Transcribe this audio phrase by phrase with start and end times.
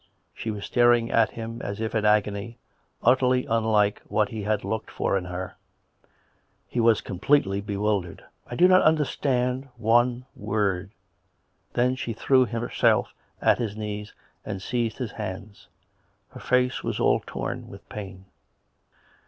[0.33, 2.57] She was staring at him as if in agony,
[3.03, 5.57] utterly unlike what he had looked for in her.
[6.67, 10.89] He was completely be wildered." I do not understand one word"
[11.75, 15.67] Then she threw herself at his knees and seized his hands;
[16.29, 18.25] her face was all torn with pain.